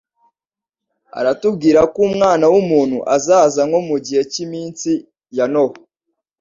[1.19, 4.91] Aratubwira ko Umwana w'umuntu azaza nko mu gihe cy'iminsi
[5.37, 5.77] ya Nowa.